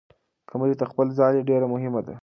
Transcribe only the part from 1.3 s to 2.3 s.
ډېره مهمه ده.